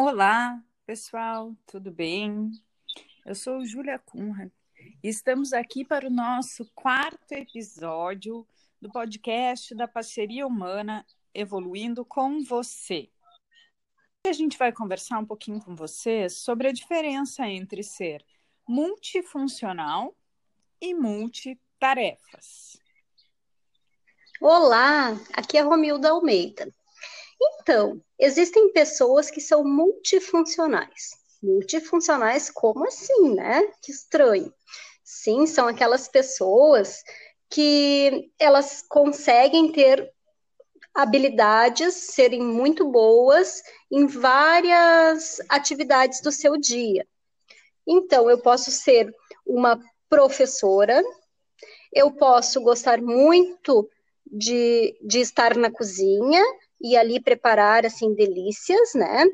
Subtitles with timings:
[0.00, 2.52] Olá, pessoal, tudo bem?
[3.26, 4.48] Eu sou Júlia Cunha
[5.02, 8.46] e estamos aqui para o nosso quarto episódio
[8.80, 11.04] do podcast da Parceria Humana
[11.34, 13.10] Evoluindo com Você.
[14.24, 18.24] A gente vai conversar um pouquinho com você sobre a diferença entre ser
[18.68, 20.16] multifuncional
[20.80, 22.80] e multitarefas.
[24.40, 26.72] Olá, aqui é Romilda Almeida.
[27.40, 31.10] Então, existem pessoas que são multifuncionais.
[31.42, 33.62] Multifuncionais, como assim, né?
[33.82, 34.52] Que estranho.
[35.04, 37.02] Sim, são aquelas pessoas
[37.48, 40.12] que elas conseguem ter
[40.94, 47.06] habilidades, serem muito boas em várias atividades do seu dia.
[47.86, 49.14] Então, eu posso ser
[49.46, 51.02] uma professora,
[51.92, 53.88] eu posso gostar muito
[54.26, 56.42] de, de estar na cozinha,
[56.80, 59.24] e ali preparar assim delícias, né?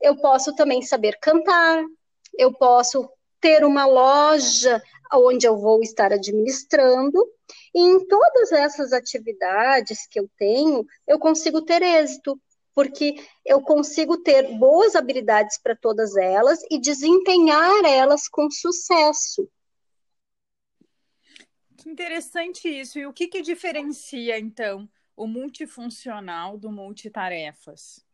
[0.00, 1.84] Eu posso também saber cantar,
[2.38, 3.08] eu posso
[3.40, 7.24] ter uma loja onde eu vou estar administrando,
[7.74, 12.40] e em todas essas atividades que eu tenho, eu consigo ter êxito,
[12.74, 19.48] porque eu consigo ter boas habilidades para todas elas e desempenhar elas com sucesso.
[21.78, 22.98] Que interessante isso.
[22.98, 28.04] E o que, que diferencia, então, o multifuncional do multitarefas?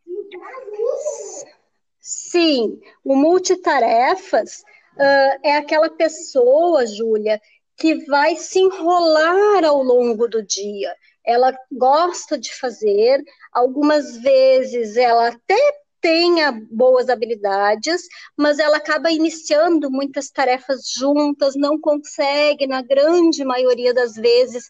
[2.01, 4.61] Sim, o multitarefas
[4.95, 7.41] uh, é aquela pessoa, Júlia,
[7.77, 10.95] que vai se enrolar ao longo do dia.
[11.25, 15.59] Ela gosta de fazer, algumas vezes ela até
[16.01, 18.03] tenha boas habilidades,
[18.37, 24.69] mas ela acaba iniciando muitas tarefas juntas, não consegue, na grande maioria das vezes,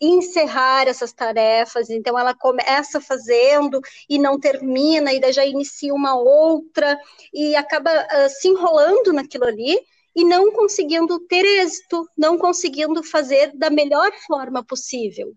[0.00, 6.16] encerrar essas tarefas, então ela começa fazendo e não termina, e daí já inicia uma
[6.16, 6.98] outra,
[7.32, 9.78] e acaba uh, se enrolando naquilo ali
[10.14, 15.34] e não conseguindo ter êxito, não conseguindo fazer da melhor forma possível.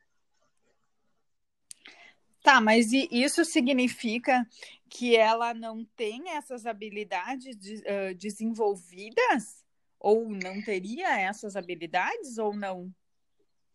[2.44, 4.48] Tá, mas isso significa
[4.90, 9.64] que ela não tem essas habilidades de, uh, desenvolvidas?
[10.00, 12.92] Ou não teria essas habilidades ou não?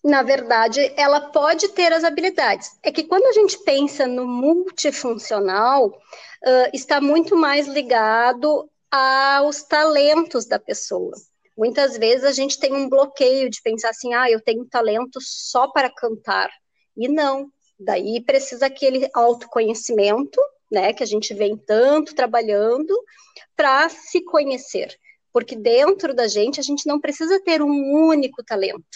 [0.07, 2.79] Na verdade, ela pode ter as habilidades.
[2.81, 10.47] É que quando a gente pensa no multifuncional, uh, está muito mais ligado aos talentos
[10.47, 11.13] da pessoa.
[11.59, 15.67] Muitas vezes a gente tem um bloqueio de pensar assim, ah, eu tenho talento só
[15.67, 16.51] para cantar.
[16.97, 17.51] E não.
[17.77, 20.41] Daí precisa aquele autoconhecimento,
[20.71, 22.95] né, que a gente vem tanto trabalhando
[23.57, 24.97] para se conhecer.
[25.33, 28.87] Porque dentro da gente a gente não precisa ter um único talento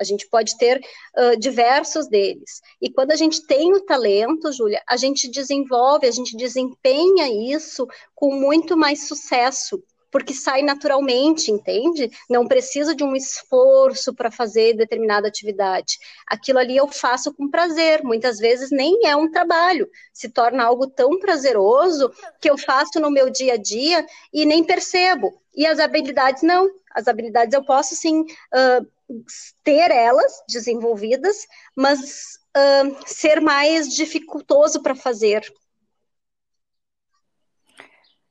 [0.00, 2.60] a gente pode ter uh, diversos deles.
[2.80, 7.86] E quando a gente tem o talento, Júlia, a gente desenvolve, a gente desempenha isso
[8.14, 12.10] com muito mais sucesso porque sai naturalmente, entende?
[12.28, 15.98] Não preciso de um esforço para fazer determinada atividade.
[16.26, 18.02] Aquilo ali eu faço com prazer.
[18.02, 23.10] Muitas vezes nem é um trabalho, se torna algo tão prazeroso que eu faço no
[23.10, 25.39] meu dia a dia e nem percebo.
[25.54, 26.70] E as habilidades não.
[26.94, 29.22] As habilidades eu posso sim uh,
[29.62, 31.46] ter elas desenvolvidas,
[31.76, 35.42] mas uh, ser mais dificultoso para fazer.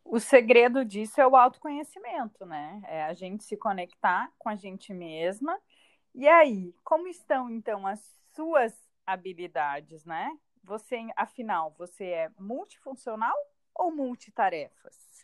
[0.03, 2.81] O segredo disso é o autoconhecimento, né?
[2.87, 5.59] É a gente se conectar com a gente mesma.
[6.15, 8.01] E aí, como estão então as
[8.33, 8.73] suas
[9.05, 10.35] habilidades, né?
[10.63, 13.35] Você, afinal, você é multifuncional
[13.75, 15.18] ou multitarefas?